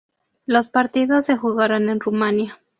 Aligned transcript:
Los 0.47 0.69
partidos 0.69 1.27
se 1.27 1.37
jugaron 1.37 1.87
en 1.87 1.99
Rumania. 1.99 2.59